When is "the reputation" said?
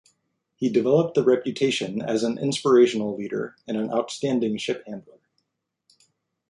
1.13-2.01